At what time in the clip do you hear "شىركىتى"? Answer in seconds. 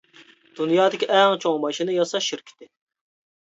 2.33-2.73